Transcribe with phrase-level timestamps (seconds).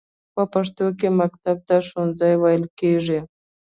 [0.33, 3.19] په پښتو کې مکتب ته ښوونځی ویل کیږی.